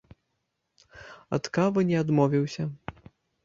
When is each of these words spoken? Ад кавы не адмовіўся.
Ад 1.39 1.43
кавы 1.59 1.87
не 1.93 1.97
адмовіўся. 2.03 2.63